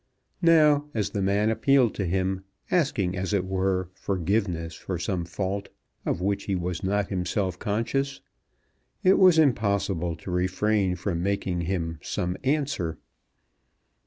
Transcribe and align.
Now 0.41 0.89
as 0.95 1.11
the 1.11 1.21
man 1.21 1.51
appealed 1.51 1.93
to 1.93 2.07
him, 2.07 2.43
asking 2.71 3.15
as 3.15 3.33
it 3.33 3.45
were 3.45 3.91
forgiveness 3.93 4.73
for 4.73 4.97
some 4.97 5.25
fault 5.25 5.69
of 6.07 6.21
which 6.21 6.45
he 6.45 6.55
was 6.55 6.83
not 6.83 7.09
himself 7.09 7.59
conscious, 7.59 8.19
it 9.03 9.19
was 9.19 9.37
impossible 9.37 10.15
to 10.15 10.31
refrain 10.31 10.95
from 10.95 11.21
making 11.21 11.61
him 11.69 11.99
some 12.01 12.35
answer. 12.43 12.97